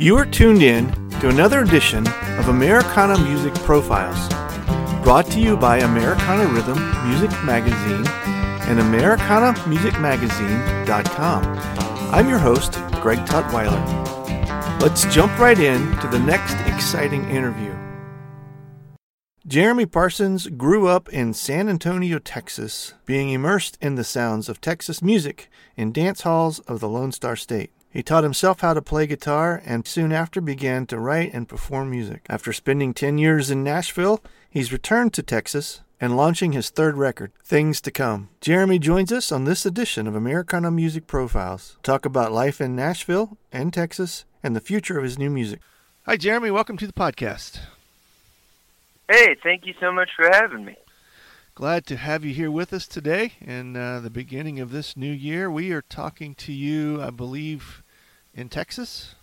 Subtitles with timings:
[0.00, 2.06] You are tuned in to another edition
[2.38, 4.28] of Americana Music Profiles,
[5.02, 8.06] brought to you by Americana Rhythm Music Magazine
[8.68, 11.44] and AmericanaMusicMagazine.com.
[12.14, 14.80] I'm your host, Greg Tutwiler.
[14.80, 17.74] Let's jump right in to the next exciting interview.
[19.48, 25.02] Jeremy Parsons grew up in San Antonio, Texas, being immersed in the sounds of Texas
[25.02, 27.72] music in dance halls of the Lone Star State.
[27.90, 31.90] He taught himself how to play guitar and soon after began to write and perform
[31.90, 32.26] music.
[32.28, 37.32] After spending 10 years in Nashville, he's returned to Texas and launching his third record,
[37.42, 38.28] Things to Come.
[38.40, 41.76] Jeremy joins us on this edition of Americana Music Profiles.
[41.82, 45.60] Talk about life in Nashville and Texas and the future of his new music.
[46.04, 46.50] Hi, Jeremy.
[46.50, 47.60] Welcome to the podcast.
[49.08, 50.76] Hey, thank you so much for having me.
[51.58, 55.10] Glad to have you here with us today in uh, the beginning of this new
[55.10, 55.50] year.
[55.50, 57.82] We are talking to you, I believe,
[58.32, 59.16] in Texas.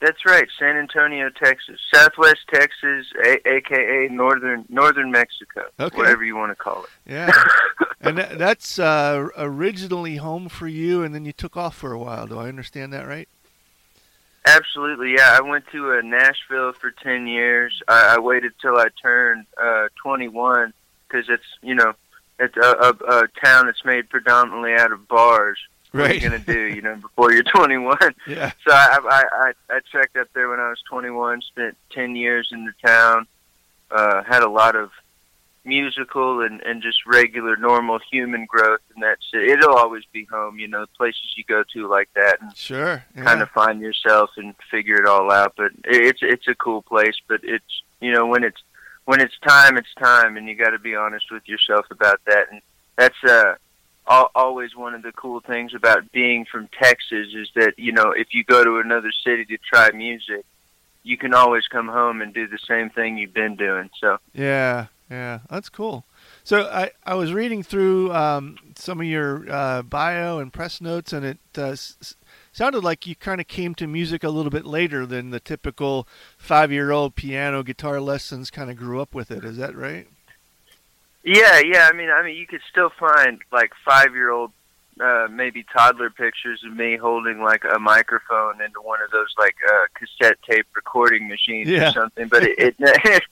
[0.00, 5.96] That's right, San Antonio, Texas, Southwest Texas, a- aka northern northern Mexico, okay.
[5.96, 6.90] whatever you want to call it.
[7.06, 7.32] Yeah,
[8.00, 11.98] and that, that's uh, originally home for you, and then you took off for a
[12.00, 12.26] while.
[12.26, 13.28] Do I understand that right?
[14.46, 15.38] Absolutely, yeah.
[15.38, 17.80] I went to uh, Nashville for ten years.
[17.86, 20.72] I, I waited till I turned uh, 21
[21.10, 21.94] because it's you know
[22.38, 25.58] it's a, a, a town that's made predominantly out of bars.
[25.92, 26.02] Right.
[26.02, 26.74] What are you gonna do?
[26.74, 27.96] You know, before you're 21.
[28.26, 28.52] Yeah.
[28.66, 31.42] So I I I, I checked up there when I was 21.
[31.42, 33.26] Spent 10 years in the town.
[33.90, 34.90] Uh, had a lot of
[35.64, 39.50] musical and and just regular normal human growth and that's it.
[39.50, 43.24] It'll always be home, you know, places you go to like that and sure yeah.
[43.24, 45.54] kind of find yourself and figure it all out.
[45.56, 48.62] But it's it's a cool place, but it's you know when it's
[49.10, 52.44] when it's time, it's time, and you got to be honest with yourself about that.
[52.52, 52.60] And
[52.96, 53.54] that's uh,
[54.08, 58.12] al- always one of the cool things about being from Texas is that you know
[58.12, 60.44] if you go to another city to try music,
[61.02, 63.90] you can always come home and do the same thing you've been doing.
[64.00, 66.04] So yeah, yeah, that's cool.
[66.44, 71.12] So I, I was reading through um, some of your uh, bio and press notes,
[71.12, 72.14] and it uh, s-
[72.52, 76.06] sounded like you kind of came to music a little bit later than the typical
[76.38, 79.44] five-year-old piano guitar lessons kind of grew up with it.
[79.44, 80.06] Is that right?
[81.22, 81.88] Yeah, yeah.
[81.90, 84.52] I mean, I mean, you could still find like five-year-old,
[85.00, 89.56] uh, maybe toddler pictures of me holding like a microphone into one of those like
[89.68, 91.90] uh, cassette tape recording machines yeah.
[91.90, 92.28] or something.
[92.28, 93.22] But it, it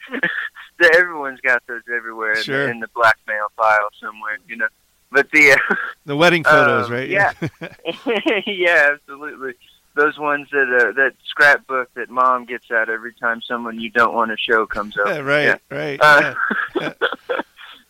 [0.95, 2.62] everyone's got those everywhere sure.
[2.62, 4.69] in, the, in the blackmail file somewhere, you know.
[5.10, 5.74] But the uh,
[6.04, 7.08] the wedding photos, um, right?
[7.08, 7.32] Yeah,
[8.46, 9.54] yeah, absolutely.
[9.94, 14.14] Those ones that uh, that scrapbook that mom gets out every time someone you don't
[14.14, 15.06] want to show comes up.
[15.06, 15.56] Yeah, right, yeah.
[15.70, 16.00] right.
[16.00, 16.34] Uh,
[16.80, 16.92] yeah.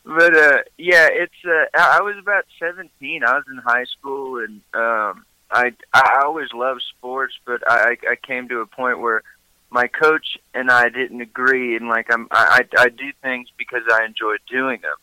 [0.05, 1.35] but uh, yeah, it's.
[1.45, 3.25] Uh, I was about seventeen.
[3.25, 8.17] I was in high school, and um, I I always loved sports, but I I
[8.25, 9.23] came to a point where
[9.71, 13.83] my coach and I didn't agree, and like I'm I I, I do things because
[13.91, 14.95] I enjoy doing them.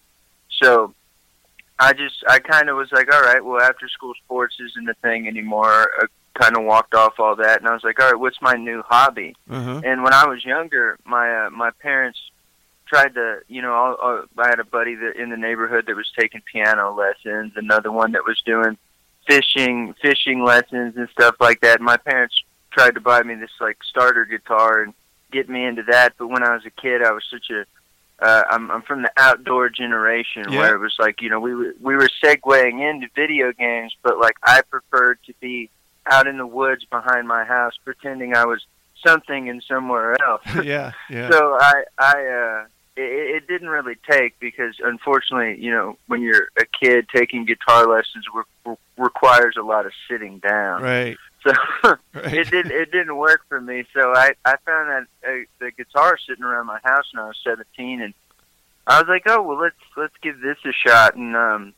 [0.61, 0.93] So
[1.77, 4.93] I just I kind of was like, all right, well, after school sports isn't a
[4.95, 5.89] thing anymore.
[5.99, 8.53] I kind of walked off all that, and I was like, all right, what's my
[8.53, 9.35] new hobby?
[9.49, 9.81] Uh-huh.
[9.83, 12.19] And when I was younger, my uh, my parents
[12.87, 16.11] tried to, you know, I'll, I had a buddy that in the neighborhood that was
[16.17, 18.77] taking piano lessons, another one that was doing
[19.27, 21.77] fishing fishing lessons and stuff like that.
[21.77, 22.35] And my parents
[22.71, 24.93] tried to buy me this like starter guitar and
[25.31, 26.13] get me into that.
[26.17, 27.65] But when I was a kid, I was such a
[28.19, 30.59] uh, I'm, I'm from the outdoor generation Yeah.
[30.59, 34.19] where it was like you know we were we were segueing into video games, but
[34.19, 35.69] like I preferred to be
[36.09, 38.63] out in the woods behind my house, pretending I was
[39.05, 40.41] something and somewhere else.
[40.63, 41.29] yeah, yeah.
[41.29, 42.65] so I I uh,
[42.95, 47.87] it, it didn't really take because unfortunately you know when you're a kid taking guitar
[47.87, 50.81] lessons re- re- requires a lot of sitting down.
[50.81, 51.53] right, So
[52.15, 53.85] it didn't it didn't work for me.
[53.93, 57.37] So I I found that uh, the guitar sitting around my house when I was
[57.43, 58.13] seventeen, and
[58.87, 61.15] I was like, oh well, let's let's give this a shot.
[61.15, 61.73] And um,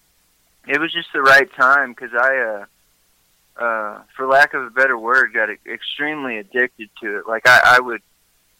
[0.68, 4.98] it was just the right time because I, uh, uh, for lack of a better
[4.98, 7.28] word, got extremely addicted to it.
[7.28, 8.02] Like I, I would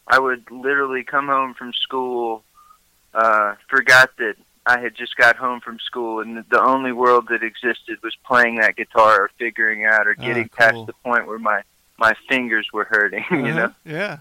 [0.06, 2.42] I would literally come home from school,
[3.14, 4.36] uh, forgot that
[4.68, 8.56] I had just got home from school, and the only world that existed was playing
[8.56, 10.56] that guitar or figuring out or Ah, getting cool.
[10.58, 11.62] past the point where my
[11.98, 13.24] my fingers were hurting.
[13.30, 14.18] You Uh-huh, know, Yeah.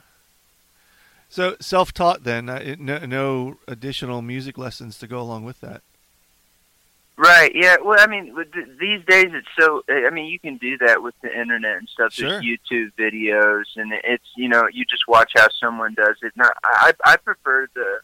[1.29, 5.81] So self-taught then, uh, no, no additional music lessons to go along with that.
[7.17, 7.51] right?
[7.53, 7.75] Yeah.
[7.83, 8.33] Well, I mean,
[8.79, 9.83] these days it's so.
[9.89, 12.13] I mean, you can do that with the internet and stuff.
[12.13, 12.29] Sure.
[12.29, 16.31] There's YouTube videos, and it's you know you just watch how someone does it.
[16.37, 17.99] Now, I I prefer the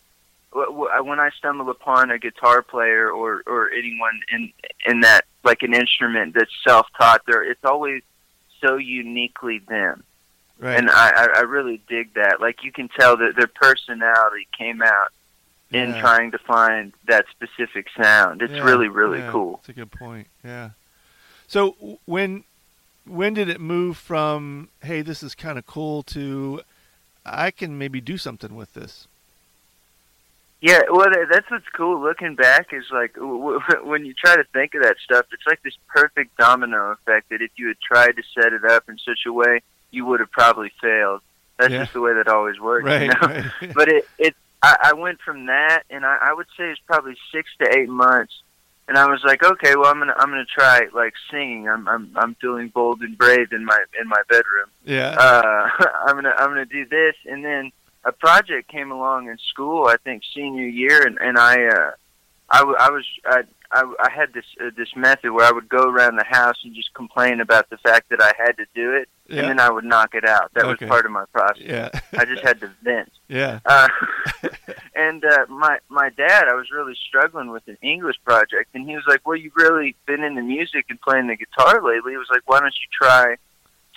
[0.55, 4.51] when I stumble upon a guitar player or or anyone in
[4.85, 7.21] in that like an instrument that's self-taught.
[7.27, 8.01] There, it's always
[8.61, 10.03] so uniquely them.
[10.59, 10.77] Right.
[10.77, 12.39] and I, I I really dig that.
[12.39, 15.11] Like you can tell that their personality came out
[15.71, 16.01] in Yeah.
[16.01, 18.41] trying to find that specific sound.
[18.41, 19.57] It's Yeah, really really yeah, cool.
[19.57, 20.27] That's a good point.
[20.43, 20.69] Yeah.
[21.47, 22.43] So when
[23.05, 26.61] when did it move from hey this is kind of cool to
[27.25, 29.07] I can maybe do something with this?
[30.63, 31.99] Yeah, well, that's what's cool.
[32.01, 35.43] Looking back is like w- w- when you try to think of that stuff, it's
[35.45, 38.97] like this perfect domino effect that if you had tried to set it up in
[38.97, 39.59] such a way,
[39.91, 41.19] you would have probably failed.
[41.59, 41.79] That's Yeah.
[41.81, 42.85] just the way that always works.
[42.85, 43.01] Right.
[43.01, 43.19] You know?
[43.21, 43.45] right.
[43.75, 47.17] but it it I, I went from that, and I, I would say it's probably
[47.33, 48.31] six to eight months,
[48.87, 51.67] and I was like, okay, well, I'm gonna I'm gonna try like singing.
[51.67, 54.69] I'm I'm I'm feeling bold and brave in my in my bedroom.
[54.85, 55.09] yeah.
[55.19, 55.67] Uh,
[56.07, 57.73] I'm gonna I'm gonna do this, and then
[58.05, 59.87] a project came along in school.
[59.87, 61.91] I think senior year, and and I uh,
[62.49, 65.69] I, w- I was I, I I had this uh, this method where I would
[65.69, 68.93] go around the house and just complain about the fact that I had to do
[68.93, 69.39] it, yeah.
[69.39, 70.51] and then I would knock it out.
[70.53, 70.85] That Okay.
[70.85, 71.63] was part of my process.
[71.63, 71.89] yeah.
[72.17, 73.11] I just had to vent.
[73.29, 73.59] yeah.
[73.65, 73.87] Uh,
[74.95, 78.95] and uh, my my dad, I was really struggling with an English project, and he
[78.95, 82.27] was like, "Well, you've really been into music and playing the guitar lately." He was
[82.31, 83.37] like, "Why don't you try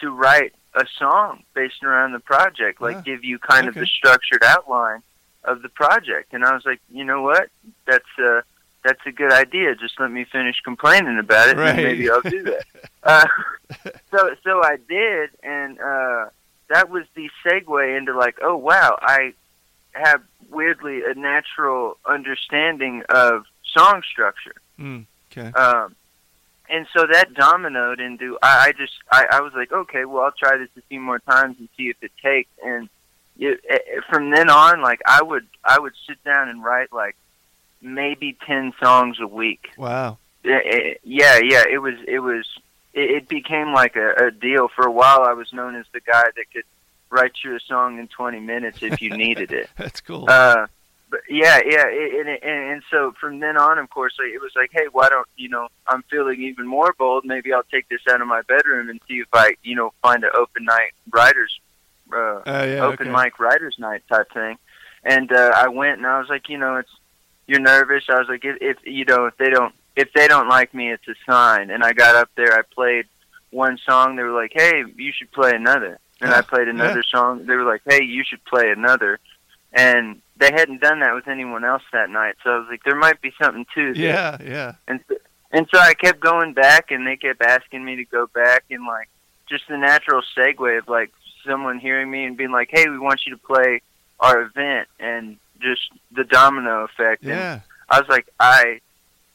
[0.01, 2.81] to write a song based around the project?
[2.81, 5.03] Like, Ah, give you kind of the structured outline
[5.45, 7.49] of the project." And I was like, "You know what?
[7.87, 8.43] That's uh,
[8.85, 9.75] that's a good idea.
[9.75, 11.71] Just let me finish complaining about it, Right.
[11.71, 12.65] and maybe I'll do that."
[13.03, 13.27] uh,
[14.11, 16.27] so so I did, and uh,
[16.69, 19.33] that was the segue into like, oh wow, I
[19.93, 24.55] have weirdly a natural understanding of song structure.
[24.79, 25.51] Mm, okay.
[25.59, 25.97] Um,
[26.69, 30.33] and so that dominoed into I, I just I, I was like, okay, well I'll
[30.33, 32.51] try this a few more times and see if it takes.
[32.65, 32.89] And
[33.39, 36.63] it, it, eh, eh, from then on, like I would I would sit down and
[36.63, 37.17] write like
[37.81, 39.71] maybe ten songs a week.
[39.77, 40.19] Wow.
[40.45, 42.47] It, it, yeah, yeah, it was it was
[42.95, 44.69] it, it became like a, a deal.
[44.69, 46.65] For a while, I was known as the guy that could
[47.11, 49.71] write you a song in 20 minutes if you needed it.
[49.77, 50.27] That's cool.
[50.29, 50.67] Uh,
[51.09, 54.71] but yeah, yeah, and, and and so from then on, of course, it was like,
[54.73, 55.69] hey, why don't you know?
[55.87, 57.25] I'm feeling even more bold.
[57.25, 60.25] Maybe I'll take this out of my bedroom and see if I, you know, find
[60.25, 61.61] an open night writers,
[62.13, 62.85] uh, Uh, yeah.
[62.85, 63.25] open okay.
[63.25, 64.57] mic writers night type thing.
[65.05, 66.91] And uh, I went and I was like, you know, it's
[67.47, 68.05] you're nervous.
[68.09, 70.91] I was like, if, if you know, if they don't, if they don't like me,
[70.91, 71.71] it's a sign.
[71.71, 73.07] And I got up there, I played
[73.51, 74.17] one song.
[74.17, 76.01] They were like, hey, you should play another.
[76.21, 77.47] And I played another song.
[77.47, 79.21] They were like, hey, you should play another.
[79.77, 82.35] And they hadn't done that with anyone else that night.
[82.43, 83.99] So I was like, there might be something to this.
[83.99, 84.39] Yeah.
[84.43, 84.73] Yeah.
[84.89, 85.01] And
[85.53, 88.87] and so I kept going back, and they kept asking me to go back, and
[88.87, 89.09] like
[89.49, 91.13] just the natural segue of like
[91.47, 93.81] someone hearing me and being like, "Hey, we want you to play
[94.19, 97.23] our event," and just the domino effect.
[97.23, 97.61] And Yeah.
[97.89, 98.81] I was like, I.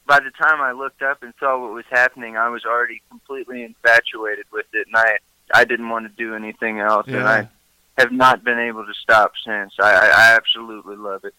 [0.08, 3.64] By the time I looked up and saw what was happening, I was already completely
[3.64, 5.20] infatuated with it, and I
[5.54, 7.50] I didn't want to do anything else, and I
[7.98, 9.74] have not been able to stop since.
[9.80, 11.34] I I, absolutely love it.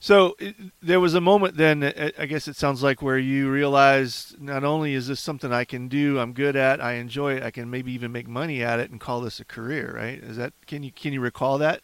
[0.00, 0.36] So
[0.82, 4.64] there was a moment then, uh, I guess it sounds like, where you realized not
[4.64, 7.70] only is this something I can do, I'm good at, I enjoy it, I can
[7.70, 10.18] maybe even make money at it and call this a career, right?
[10.18, 11.82] Is that can you can you recall that?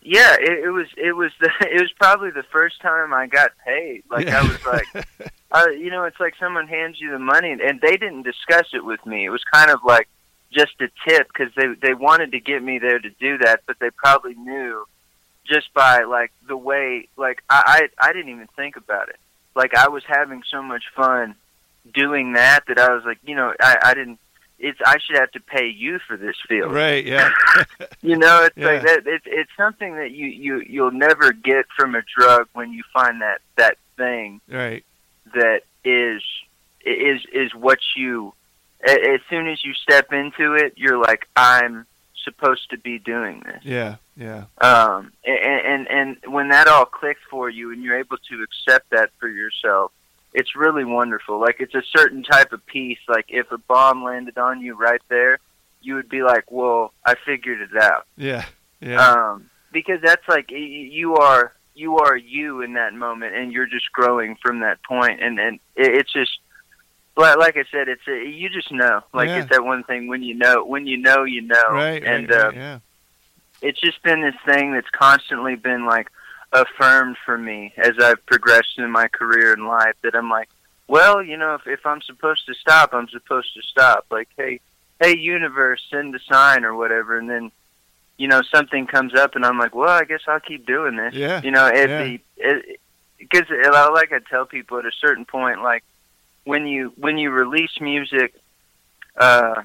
[0.00, 3.52] Yeah, it, it was it was the it was probably the first time I got
[3.64, 4.04] paid.
[4.10, 4.40] Like Yeah.
[4.40, 5.06] I was like,
[5.50, 8.84] uh, you know, it's like someone hands you the money, and they didn't discuss it
[8.84, 9.26] with me.
[9.26, 10.08] It was kind of like
[10.52, 13.78] just a tip because they they wanted to get me there to do that, but
[13.80, 14.84] they probably knew
[15.46, 19.16] just by like the way like I I, I didn't even think about it.
[19.54, 21.34] Like I was having so much fun
[21.92, 24.18] doing that that I was like, you know, I I didn't.
[24.60, 26.72] It's I should have to pay you for this feeling.
[26.72, 27.04] right.
[27.04, 27.30] Yeah.
[28.00, 29.02] You know, it's like that.
[29.06, 33.20] It's it's something that you you you'll never get from a drug when you find
[33.22, 34.84] that that thing right.
[35.34, 36.22] that is
[36.84, 38.32] is is what you.
[38.86, 41.86] A- As soon as you step into it, you're like, I'm
[42.24, 43.62] supposed to be doing this.
[43.64, 43.96] Yeah.
[44.16, 44.44] Yeah.
[44.60, 48.90] Um, and, and and when that all clicks for you, and you're able to accept
[48.90, 49.92] that for yourself,
[50.34, 51.40] it's really wonderful.
[51.40, 52.98] Like it's a certain type of peace.
[53.08, 55.38] Like if a bomb landed on you right there,
[55.82, 58.44] you would be like, "Well, I figured it out." Yeah.
[58.80, 59.00] Yeah.
[59.08, 63.92] um, because that's like you are you are you in that moment, and you're just
[63.92, 66.40] growing from that point, and and it's just
[67.18, 69.40] like like I said, it's a, you just know, like Yeah.
[69.40, 72.02] it's that one thing when you know when you know you know, right.
[72.02, 72.78] and right, uh, right, yeah.
[73.60, 76.08] it's just been this thing that's constantly been like
[76.52, 80.48] affirmed for me as I've progressed in my career and life that I'm like,
[80.86, 84.06] well, you know, if if I'm supposed to stop, I'm supposed to stop.
[84.10, 84.60] Like, hey,
[85.00, 87.50] hey, universe, send a sign or whatever, and then,
[88.16, 91.14] you know, something comes up, and I'm like, well, I guess I'll keep doing this.
[91.14, 91.42] Yeah.
[91.42, 92.02] You know, at Yeah.
[92.04, 92.80] the it,
[93.18, 93.44] because
[93.92, 95.82] like I tell people at a certain point, like
[96.48, 98.34] when you when you release music,
[99.16, 99.62] uh,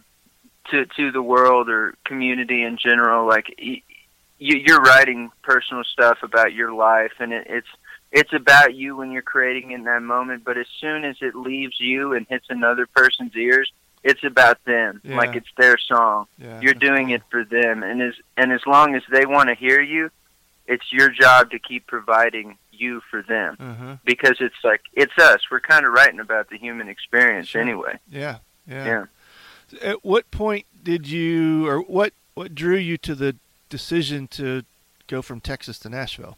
[0.69, 3.25] to to the world or community in general.
[3.27, 3.81] Like y-
[4.39, 7.67] you, you're writing personal stuff about your life, and it, it's
[8.11, 10.43] it's about you when you're creating in that moment.
[10.43, 13.71] But as soon as it leaves you and hits another person's ears,
[14.03, 14.99] it's about them.
[15.03, 15.15] Yeah.
[15.17, 16.27] Like it's their song.
[16.37, 17.15] Yeah, You're doing cool.
[17.15, 20.09] it for them, and as and as long as they want to hear you,
[20.67, 23.95] it's your job to keep providing you for them Uh-huh.
[24.05, 25.41] because it's like it's us.
[25.51, 27.61] We're kind of writing about the human experience Sure.
[27.61, 27.97] anyway.
[28.09, 28.37] Yeah,
[28.67, 28.85] yeah.
[28.85, 29.05] Yeah.
[29.81, 33.35] At what point did you, or what, what drew you to the
[33.69, 34.63] decision to
[35.07, 36.37] go from Texas to Nashville?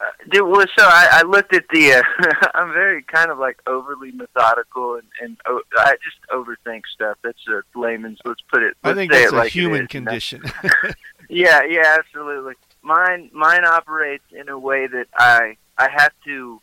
[0.00, 1.92] Uh, dude, well, so I, I looked at the.
[1.94, 2.02] Uh,
[2.54, 7.18] I'm very kind of like overly methodical and and oh, I just overthink stuff.
[7.22, 8.20] That's a layman's.
[8.24, 8.76] Let's put it.
[8.84, 10.42] I let's think that's it a like human condition.
[11.30, 12.54] Yeah, yeah, absolutely.
[12.88, 16.58] Mine mine operates in a way that I I have to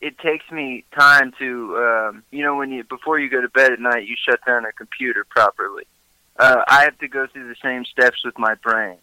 [0.00, 3.70] it takes me time to um you know when you before you go to bed
[3.72, 5.84] at night you shut down a computer properly.
[6.36, 8.96] Uh I have to go through the same steps with my brain.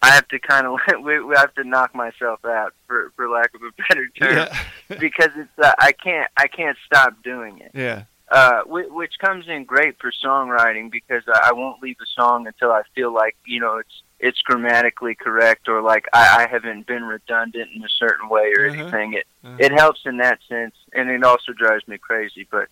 [0.00, 3.50] I have to kind of we, we have to knock myself out for for lack
[3.56, 7.72] of a better term yeah, because it's uh, I can't I can't stop doing it
[7.74, 12.06] yeah, uh, whi- which comes in great for songwriting because I I won't leave a
[12.14, 16.48] song until I feel like you know it's it's grammatically correct or like I, I
[16.50, 18.80] haven't been redundant in a certain way or Uh-huh.
[18.82, 19.12] anything.
[19.14, 19.56] It Uh-huh.
[19.58, 22.46] it helps in that sense, and it also drives me crazy.
[22.50, 22.68] But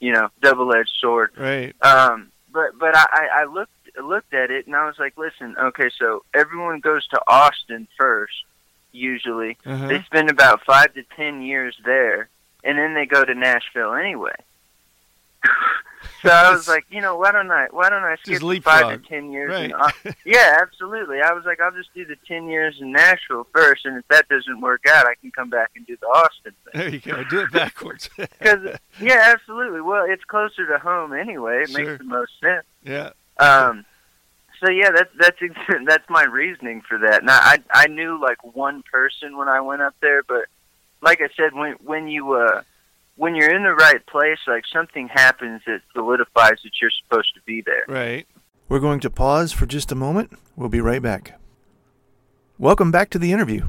[0.00, 1.30] you know, double edged sword.
[1.36, 1.74] right.
[1.82, 3.70] Um, but but I, I looked
[4.02, 8.44] looked at it and I was like, listen, okay, so everyone goes to Austin first,
[8.92, 9.58] usually.
[9.66, 9.88] Uh-huh.
[9.88, 12.28] They spend about five to ten years there,
[12.64, 14.34] and then they go to Nashville anyway.
[16.22, 18.46] so I was like, you know, why don't I why don't I skip Just the
[18.46, 18.80] leapfrog.
[18.82, 19.50] five to ten years?
[19.50, 19.70] Right.
[19.70, 21.20] In, Au- yeah, absolutely.
[21.20, 24.28] I was like, I'll just do the ten years in Nashville first, and if that
[24.28, 26.72] doesn't work out, I can come back and do the Austin thing.
[26.74, 27.24] There you go.
[27.24, 28.08] Do it backwards.
[28.16, 29.80] Because yeah, absolutely.
[29.80, 31.62] Well, it's closer to home anyway.
[31.62, 31.84] It Sure.
[31.84, 32.64] makes the most sense.
[32.84, 33.10] yeah.
[33.38, 33.84] Um,
[34.62, 37.24] so yeah, that's that's ex- that's my reasoning for that.
[37.24, 40.44] Now I I knew like one person when I went up there, but
[41.00, 42.62] like I said, when when you uh
[43.20, 47.40] when you're in the right place, like something happens that solidifies that you're supposed to
[47.44, 47.84] be there.
[47.86, 48.26] Right.
[48.66, 50.38] We're going to pause for just a moment.
[50.56, 51.38] We'll be right back.
[52.58, 53.68] Welcome back to the interview.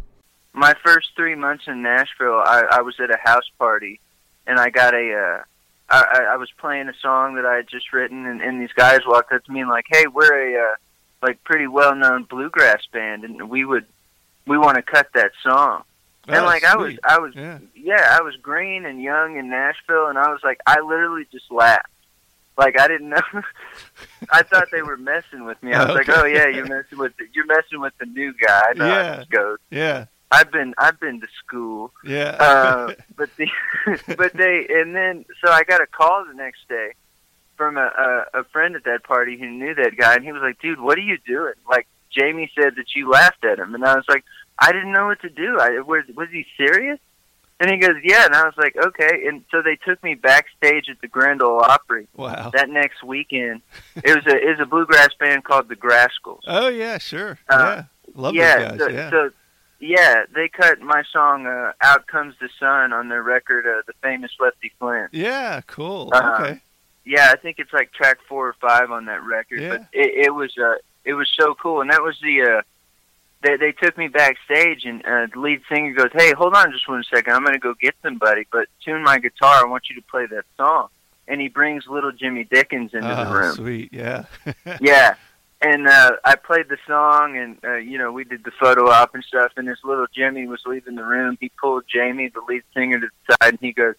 [0.53, 4.00] My first three months in Nashville, I, I was at a house party,
[4.48, 5.13] and I got a.
[5.13, 5.43] Uh,
[5.89, 8.72] I, I I was playing a song that I had just written, and, and these
[8.74, 10.75] guys walked up to me and like, "Hey, we're a uh,
[11.22, 13.86] like pretty well known bluegrass band, and we would
[14.48, 15.84] we want to cut that song."
[16.28, 16.94] And Oh, like I was.
[17.04, 17.60] I was, Yeah.
[17.75, 21.51] yeah, I was green and young in Nashville, and I was like, I literally just
[21.51, 21.88] laughed.
[22.58, 23.22] Like I didn't know.
[24.32, 25.74] I thought they were messing with me.
[25.74, 28.74] I was like, "Oh yeah, you're messing with the, you're messing with the new guy."
[28.78, 29.24] How Yeah.
[29.32, 29.58] goes.
[29.72, 30.06] Yeah.
[30.32, 32.36] I've been I've been to school, Yeah.
[32.40, 33.48] uh, but the
[34.18, 36.92] but they and then so I got a call the next day
[37.58, 40.42] from a, a a friend at that party who knew that guy, and he was
[40.42, 43.84] like, "Dude, what are you doing?" Like Jamie said that you laughed at him, and
[43.86, 44.24] I was like,
[44.62, 45.58] "I didn't know what to do.
[45.60, 47.00] I was was he serious?"
[47.60, 50.89] And he goes, "Yeah," and I was like, "Okay." And so they took me backstage
[50.89, 52.50] at the Grand Ole Opry wow.
[52.53, 53.62] that next weekend.
[53.96, 56.41] It was a it was a bluegrass band called the Grascals.
[56.48, 57.38] Oh yeah, sure.
[57.50, 57.84] Uh, yeah.
[58.15, 58.80] Love yeah, those guys.
[58.80, 59.10] so, yeah.
[59.10, 59.30] so
[59.82, 63.94] yeah, they cut my song uh, "Out Comes the Sun" on their record, uh, the
[64.01, 65.10] famous Lefty Flynn's.
[65.12, 66.12] yeah, cool.
[66.13, 66.62] Uh, okay.
[67.03, 69.60] Yeah, I think it's like track four or five on that record.
[69.60, 69.70] Yeah.
[69.70, 72.41] But it, it was uh, it was so cool, and that was the.
[72.41, 72.62] Uh,
[73.43, 76.88] they they took me backstage, and uh, the lead singer goes, "Hey, hold on just
[76.88, 77.33] one second.
[77.33, 79.63] I'm gonna go get somebody, but tune my guitar.
[79.63, 80.88] I want you to play that song."
[81.27, 83.55] And he brings little Jimmy Dickens into the Oh, room.
[83.55, 83.89] sweet.
[83.93, 84.25] Yeah.
[84.81, 85.15] yeah
[85.63, 89.13] and uh i played the song and uh you know we did the photo op
[89.13, 92.63] and stuff and this little jimmy was leaving the room he pulled jamie the lead
[92.74, 93.93] singer to the side and he goes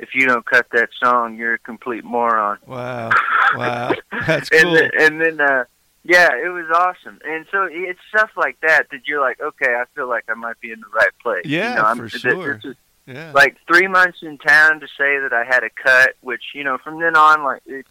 [0.00, 3.10] if you don't cut that song you're a complete moron wow.
[3.56, 3.92] Wow.
[4.26, 4.74] That's and cool.
[4.74, 5.64] then, and then uh
[6.04, 9.84] yeah it was awesome and so it's stuff like that that you're like okay i
[9.94, 12.54] feel like i might be in the right place Yeah, you know, I'm- for sure.
[12.56, 13.32] this is yeah.
[13.34, 16.78] like three months in town to say that I had a cut, which you know
[16.78, 17.84] from then on, like it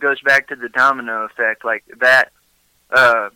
[0.00, 2.32] goes back to the domino effect, like that
[2.90, 3.28] uh,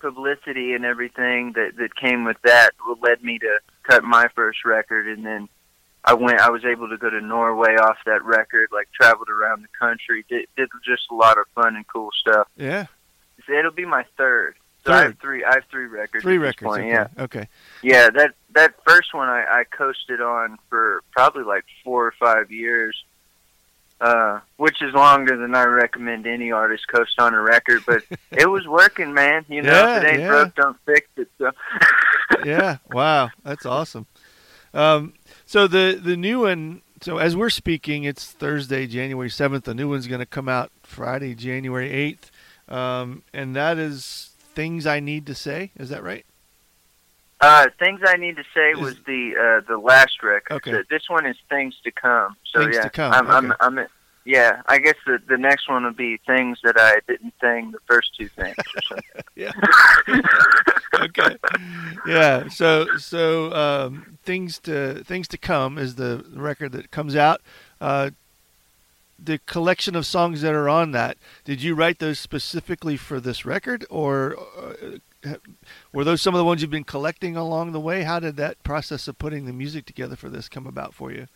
[0.00, 5.06] publicity and everything that that came with that led me to cut my first record,
[5.06, 5.48] and then
[6.04, 6.40] I went.
[6.40, 10.24] I was able to go to Norway off that record, like traveled around the country,
[10.28, 12.48] did, did just a lot of fun and cool stuff.
[12.56, 12.86] yeah.
[13.48, 14.54] It'll be my third.
[14.86, 15.44] So I have three.
[15.44, 16.22] I have three records.
[16.22, 16.68] Three records.
[16.68, 16.88] Point, okay.
[16.88, 17.22] Yeah.
[17.24, 17.48] Okay.
[17.82, 22.50] Yeah, that that first one I, I coasted on for probably like four or five
[22.50, 22.96] years,
[24.00, 27.82] uh, which is longer than I recommend any artist coast on a record.
[27.86, 29.44] But it was working, man.
[29.48, 30.28] You know, if it ain't yeah.
[30.28, 31.28] broke, don't fix it.
[31.38, 31.50] So
[32.44, 32.78] yeah.
[32.90, 33.30] Wow.
[33.44, 34.06] That's awesome.
[34.72, 35.14] Um,
[35.44, 39.64] so the the new one so as we're speaking, it's Thursday, January seventh.
[39.64, 42.30] The new one's going to come out Friday, January eighth,
[42.68, 45.70] um, and that is things I need to say.
[45.76, 46.24] Is that right?
[47.40, 50.56] Uh, things I need to say was the uh, the last record.
[50.56, 50.72] Okay.
[50.72, 52.36] The- this one is things to come.
[52.52, 53.56] So Things yeah, to come, I'm, I'm, okay.
[53.60, 53.86] I'm,
[54.24, 54.62] yeah.
[54.66, 58.10] I guess the the next one will be things that I didn't sing the first
[58.18, 58.56] two things
[58.90, 58.98] or.
[59.36, 59.52] Yeah.
[60.94, 61.36] okay.
[62.08, 62.48] Yeah.
[62.48, 67.40] So so um, things to things to come is the record that comes out.
[67.80, 68.10] Uh,
[69.18, 71.18] the collection of songs that are on that.
[71.44, 75.34] Did you write those specifically for this record, or uh,
[75.92, 78.04] were those some of the ones you've been collecting along the way?
[78.04, 81.26] How did that process of putting the music together for this come about for you?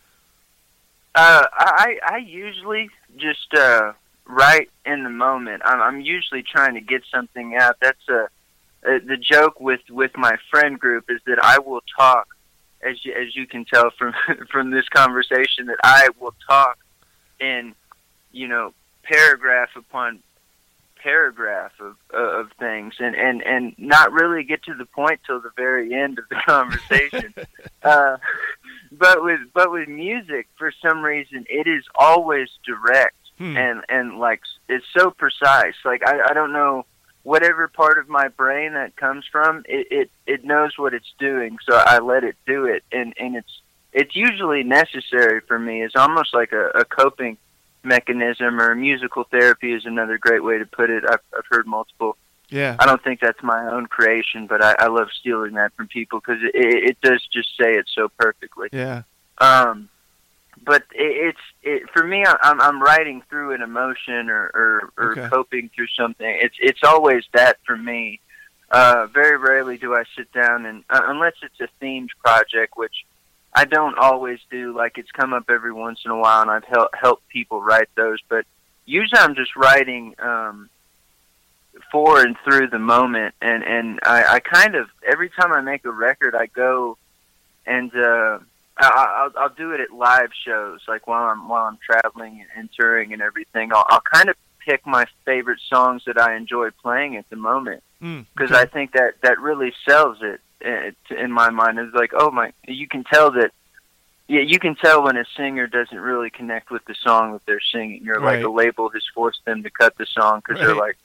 [1.15, 3.93] Uh, I I usually just uh,
[4.25, 5.61] write in the moment.
[5.65, 7.75] I'm, I'm usually trying to get something out.
[7.81, 8.27] That's a
[8.85, 12.27] uh, the joke with with my friend group is that I will talk,
[12.81, 14.13] as you, as you can tell from
[14.51, 16.77] from this conversation, that I will talk
[17.43, 17.75] in
[18.31, 18.73] you know
[19.03, 20.19] paragraph upon
[21.01, 25.41] paragraph of uh, of things and and and not really get to the point till
[25.41, 27.33] the very end of the conversation
[27.83, 28.17] uh
[28.91, 33.57] but with but with music for some reason it is always direct Hmm.
[33.57, 36.85] and and like it's so precise like i i don't know
[37.23, 41.57] whatever part of my brain that comes from it it it knows what it's doing
[41.67, 43.61] so i let it do it and and it's
[43.93, 47.37] it's usually necessary for me it's almost like a, a coping
[47.83, 52.17] mechanism or musical therapy is another great way to put it i've, I've heard multiple
[52.53, 52.75] yeah.
[52.77, 56.19] I don't think that's my own creation, but I, I love stealing that from people
[56.19, 58.69] because it, it, it does just say it so perfectly.
[58.71, 59.03] Yeah.
[59.39, 59.89] Um,
[60.63, 62.23] but it, it's it, for me.
[62.25, 65.27] I'm I'm writing through an emotion or or, or Okay.
[65.29, 66.37] coping through something.
[66.41, 68.19] It's it's always that for me.
[68.69, 73.05] Uh, very rarely do I sit down and uh, unless it's a themed project, which
[73.55, 74.75] I don't always do.
[74.75, 77.89] Like it's come up every once in a while, and I've helped helped people write
[77.95, 78.19] those.
[78.27, 78.45] But
[78.85, 80.15] usually, I'm just writing.
[80.19, 80.69] Um,
[81.91, 85.83] for and through the moment and and I, I kind of every time I make
[85.85, 86.99] a record I go
[87.65, 88.37] and uh
[88.77, 92.69] I, I'll I'll do it at live shows like while I'm while I'm traveling and
[92.79, 97.17] touring and everything I'll, I'll kind of pick my favorite songs that I enjoy playing
[97.17, 98.61] at the moment Mm, because okay.
[98.61, 102.87] I think that that really sells it in my mind it's like oh my you
[102.87, 103.51] can tell that
[104.27, 107.59] yeah you can tell when a singer doesn't really connect with the song that they're
[107.73, 108.05] singing.
[108.05, 108.43] Like Right.
[108.43, 110.97] a label has forced them to cut the song because they're like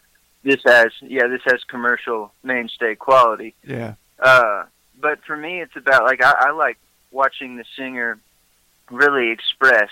[0.45, 3.55] this has yeah this has commercial mainstay quality.
[3.65, 3.95] Yeah.
[4.21, 4.65] uh
[5.01, 6.79] but for me it's about like I, I like
[7.11, 8.19] watching the singer
[8.91, 9.91] really express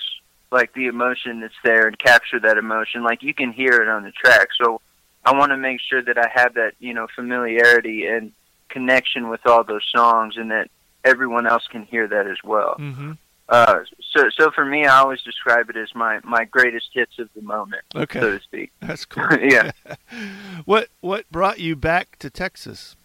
[0.51, 3.03] like the emotion that's there and capture that emotion.
[3.03, 4.47] Like you can hear it on the track.
[4.61, 4.81] So
[5.25, 8.31] i want to make sure that i have that you know familiarity and
[8.69, 10.69] connection with all those songs and that
[11.03, 13.13] everyone else can hear that as well hmm
[13.49, 13.79] uh
[14.13, 17.41] so so for me i always describe it as my my greatest hits of the
[17.41, 18.19] moment Okay.
[18.19, 19.25] so to speak That's cool.
[19.41, 19.71] yeah
[20.65, 22.95] what what brought you back to Texas?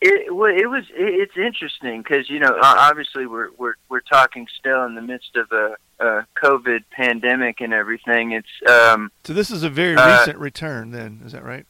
[0.00, 4.46] It well, it was it, it's interesting because you know obviously we're we're we're talking
[4.58, 8.32] still in the midst of a, a COVID pandemic and everything.
[8.32, 11.66] It's um So this is a very Uh, recent return, then, is that right?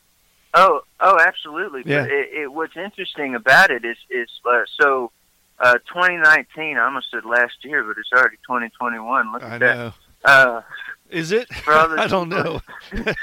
[0.54, 1.82] Oh oh absolutely.
[1.84, 2.02] Yeah.
[2.02, 5.10] But it, it what's interesting about it is is uh, so
[5.58, 6.76] uh 2019.
[6.78, 9.32] I almost said last year, but it's already 2021.
[9.32, 9.76] Look I at that.
[9.76, 9.92] know.
[10.24, 10.62] Uh,
[11.10, 11.52] Is it?
[11.52, 12.60] For all the I don't know.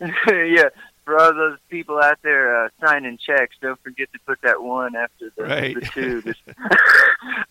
[0.28, 0.68] yeah.
[1.04, 4.94] For all those people out there uh, signing checks, don't forget to put that one
[4.94, 5.74] after the, Right.
[5.74, 6.34] the two.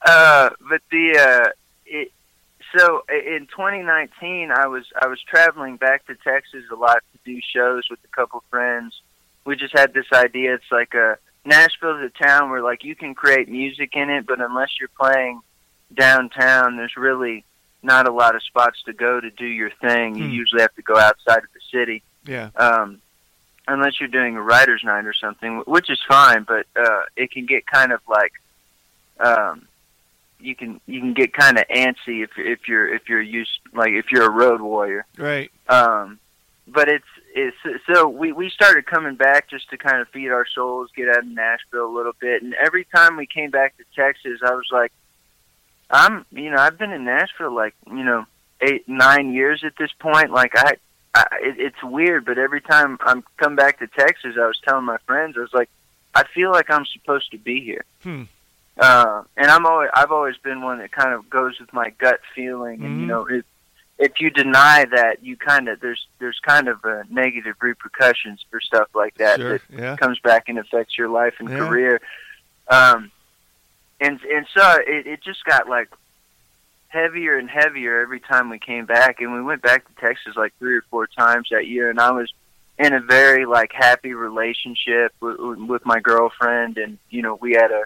[0.05, 1.49] Uh, but the uh,
[1.85, 2.11] it,
[2.75, 7.39] so in 2019, I was I was traveling back to Texas a lot to do
[7.53, 9.01] shows with a couple friends.
[9.45, 10.55] We just had this idea.
[10.55, 14.41] It's like a Nashville's a town where like you can create music in it, but
[14.41, 15.39] unless you're playing
[15.93, 17.43] downtown, there's really
[17.83, 20.15] not a lot of spots to go to do your thing.
[20.15, 20.31] You Hmm.
[20.33, 22.49] usually have to go outside of the city Yeah.
[22.57, 22.99] um,
[23.67, 26.43] unless you're doing a writer's night or something, which is fine.
[26.43, 28.33] But uh, it can get kind of like
[29.19, 29.66] um,
[30.39, 33.91] you can you can get kind of antsy if if you're if you're used like
[33.91, 35.05] if you're a road warrior.
[35.17, 35.51] Right.
[35.67, 36.19] Um,
[36.67, 37.55] but it's it's
[37.91, 41.19] so we we started coming back just to kind of feed our souls, get out
[41.19, 44.67] of Nashville a little bit, and every time we came back to Texas, I was
[44.71, 44.91] like,
[45.89, 48.25] I'm you know I've been in Nashville like you know
[48.61, 50.31] eight nine years at this point.
[50.31, 50.75] Like I,
[51.13, 54.85] I it, it's weird, but every time I'm come back to Texas, I was telling
[54.85, 55.69] my friends, I was like,
[56.13, 57.85] I feel like I'm supposed to be here.
[58.03, 58.23] Hmm.
[58.79, 62.19] Uh, and I'm always I've always been one that kind of goes with my gut
[62.35, 63.09] feeling, and you Mhm.
[63.09, 63.45] know if
[63.99, 68.61] if you deny that, you kind of there's there's kind of uh, negative repercussions for
[68.61, 69.49] stuff like that Sure.
[69.53, 69.95] that Yeah.
[69.97, 71.57] comes back and affects your life and Yeah.
[71.57, 72.01] career.
[72.69, 73.11] Um,
[73.99, 75.89] and and so it, it just got like
[76.89, 80.53] heavier and heavier every time we came back, and we went back to Texas like
[80.59, 82.31] three or four times that year, and I was
[82.77, 87.71] in a very like happy relationship with, with my girlfriend, and you know we had
[87.71, 87.83] a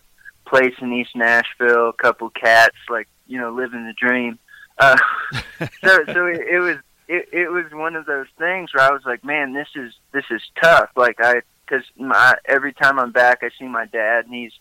[0.52, 4.38] place in East Nashville, a couple cats, like you know living the dream.
[4.78, 4.98] Uh,
[5.84, 9.04] so so it, it was it, it was one of those things where I was
[9.06, 10.90] like, man, this is this is tough.
[10.96, 14.54] Like I because my every time I'm back, I see my dad, and he's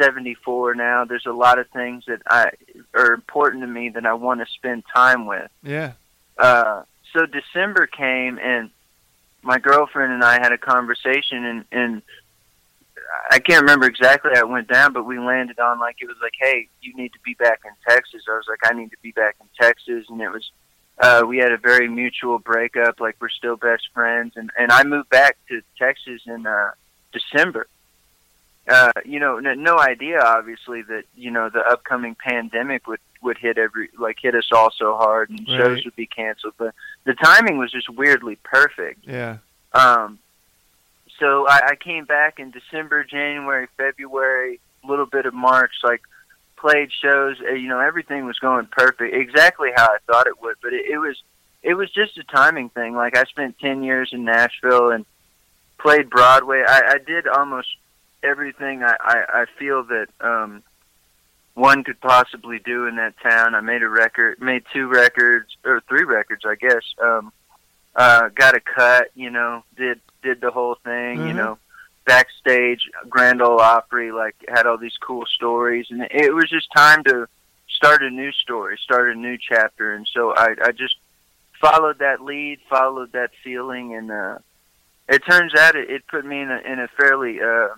[0.00, 1.04] 74 now.
[1.04, 2.50] There's a lot of things that I
[2.94, 5.50] are important to me that I want to spend time with.
[5.62, 5.92] Yeah.
[6.38, 8.70] Uh, so December came, and
[9.42, 12.02] my girlfriend and I had a conversation, and and
[13.30, 16.16] I can't remember exactly how it went down, but we landed on like it was
[16.22, 18.22] like, hey, you need to be back in Texas.
[18.28, 20.50] I was like, I need to be back in Texas, and it was.
[20.96, 23.00] Uh, we had a very mutual breakup.
[23.00, 26.70] Like we're still best friends, and and I moved back to Texas in uh,
[27.12, 27.66] December.
[28.68, 33.36] Uh, you know, no, no idea, obviously, that you know the upcoming pandemic would would
[33.38, 35.58] hit every like hit us all so hard, and Right.
[35.58, 36.54] shows would be canceled.
[36.58, 36.74] But
[37.04, 39.00] the timing was just weirdly perfect.
[39.04, 39.38] Yeah.
[39.72, 40.18] Um,
[41.18, 46.02] so I, I came back in December, January, February, a little bit of March, like
[46.56, 47.36] played shows.
[47.40, 50.56] uh, You know, everything was going perfect, exactly how I thought it would.
[50.62, 51.16] But it, it was,
[51.62, 52.94] it was just a timing thing.
[52.94, 55.04] Like I spent ten years in Nashville and
[55.78, 56.62] played Broadway.
[56.66, 57.68] I, I did almost
[58.22, 60.62] everything I, I, I feel that um,
[61.54, 63.54] one could possibly do in that town.
[63.54, 66.82] I made a record, made two records or three records, I guess.
[67.02, 67.32] Um,
[67.96, 71.36] uh, got a cut, you know, did did the whole thing, you Mhm.
[71.36, 71.58] know,
[72.06, 77.04] backstage, Grand Ole Opry, like had all these cool stories, and it was just time
[77.04, 77.26] to
[77.68, 80.96] start a new story, start a new chapter, and so I I just
[81.60, 84.38] followed that lead, followed that feeling, and uh,
[85.08, 87.68] it turns out it, it put me in a in a fairly uh,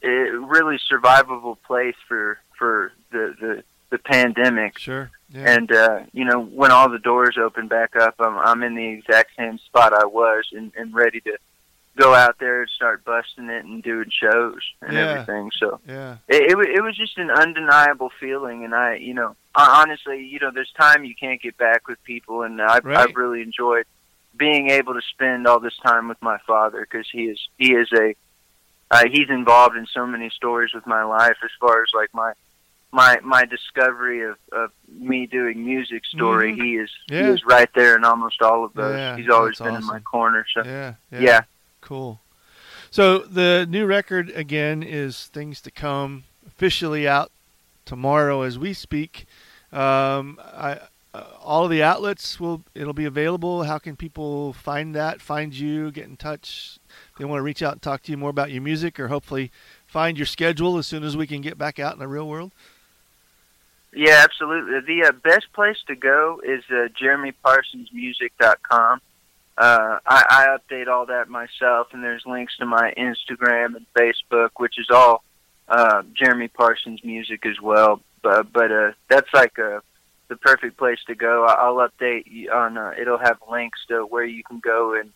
[0.00, 4.78] it, really survivable place for for the the the pandemic.
[4.78, 5.10] Sure.
[5.30, 5.54] Yeah.
[5.54, 8.88] And uh, you know, when all the doors open back up, I'm I'm in the
[8.88, 11.38] exact same spot I was, and, and ready to
[11.96, 15.10] go out there and start busting it and doing shows and Yeah.
[15.10, 15.50] everything.
[15.58, 16.16] So yeah.
[16.26, 20.38] it, it it was just an undeniable feeling, and I, you know, hon- honestly, you
[20.40, 22.96] know, there's time you can't get back with people, and I've Right.
[23.08, 23.84] I've really enjoyed
[24.36, 27.88] being able to spend all this time with my father because he is he is
[27.92, 28.14] a
[28.90, 32.32] uh, he's involved in so many stories with my life as far as like my
[32.92, 36.52] my my discovery of, of me doing music story.
[36.54, 36.62] Mhm.
[36.62, 37.22] He is Yeah.
[37.26, 38.96] he is right there in almost all of those.
[38.96, 40.46] Yeah, he's always been in my corner.
[40.54, 40.94] So Yeah.
[41.10, 41.20] Yeah.
[41.20, 41.40] yeah.
[41.80, 42.20] Cool.
[42.90, 47.32] So the new record again is "Things to Come," officially out
[47.86, 49.24] tomorrow as we speak.
[49.72, 50.78] Um, I,
[51.14, 53.62] uh, all of the outlets will it'll be available.
[53.64, 55.22] How can people find that?
[55.22, 55.90] Find you?
[55.90, 56.78] Get in touch?
[57.12, 59.08] If they want to reach out and talk to you more about your music, or
[59.08, 59.50] hopefully
[59.86, 62.52] find your schedule as soon as we can get back out in the real world.
[63.94, 64.80] Yeah, absolutely.
[64.80, 69.00] The uh, best place to go is uh, jeremyparsonsmusic.com.
[69.58, 74.50] Uh, I, I update all that myself, and there's links to my Instagram and Facebook,
[74.56, 75.22] which is all
[75.68, 78.00] uh, Jeremy Parsons Music as well.
[78.22, 79.80] But but uh, that's like uh,
[80.28, 81.44] the perfect place to go.
[81.44, 82.78] I- I'll update you on.
[82.78, 85.12] Uh, it'll have links to where you can go and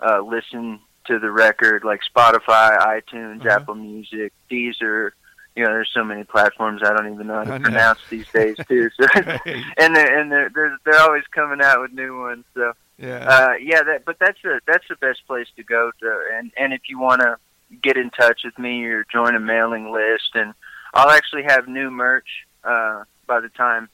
[0.00, 3.50] uh, listen to the record, like Spotify, iTunes, Uh-huh.
[3.50, 5.12] Apple Music, Deezer.
[5.58, 8.56] You know, there's so many platforms I don't even know how to pronounce these days
[8.68, 8.88] too.
[8.96, 9.64] So, Right.
[9.76, 12.44] and they're, and they're, they're they're always coming out with new ones.
[12.54, 13.26] So Yeah.
[13.28, 16.22] uh, yeah, that but that's the that's the best place to go to.
[16.34, 17.36] And and if you want to
[17.82, 20.54] get in touch with me or join a mailing list, and
[20.94, 22.28] I'll actually have new merch
[22.64, 23.88] uh, by the time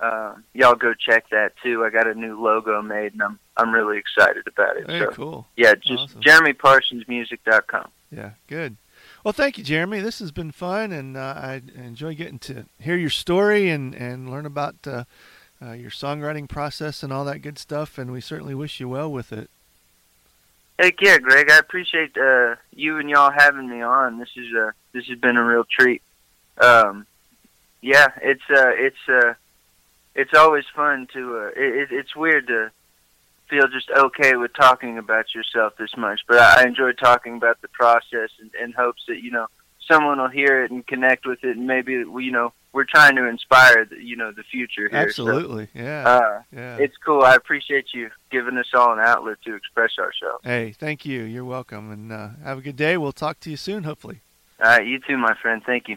[0.00, 1.84] uh, y'all go check that too.
[1.84, 4.86] I got a new logo made, and I'm I'm really excited about it.
[4.86, 5.46] Very so cool.
[5.56, 6.20] yeah, just Awesome.
[6.22, 7.88] JeremyParsonsMusic.com.
[8.10, 8.76] Yeah, good.
[9.26, 9.98] Well, thank you, Jeremy.
[10.02, 14.30] This has been fun, and uh, I enjoy getting to hear your story and, and
[14.30, 15.02] learn about uh,
[15.60, 17.98] uh, your songwriting process and all that good stuff.
[17.98, 19.50] And we certainly wish you well with it.
[20.78, 21.50] Heck yeah, Greg.
[21.50, 24.20] I appreciate uh, you and y'all having me on.
[24.20, 26.02] This is uh, this has been a real treat.
[26.58, 27.04] Um,
[27.80, 29.34] yeah, it's uh, it's
[30.14, 31.50] it's always fun to.
[31.56, 32.70] It, it's weird to
[33.48, 37.60] feel just okay with talking about yourself this much, but I, I enjoy talking about
[37.62, 39.46] the process in, in hopes that you know
[39.86, 43.26] someone will hear it and connect with it, and maybe you know we're trying to
[43.26, 45.10] inspire the, you know the future here.
[45.10, 45.68] So, Absolutely.
[45.74, 46.06] Yeah.
[46.06, 46.76] uh, yeah.
[46.78, 47.22] it's cool.
[47.22, 50.44] I appreciate you giving us all an outlet to express ourselves.
[50.44, 51.22] hey, thank you.
[51.22, 51.90] You're welcome.
[51.90, 52.96] And uh, have a good day.
[52.96, 54.20] We'll talk to you soon, hopefully.
[54.62, 55.62] All right, you too, my friend.
[55.64, 55.96] Thank you.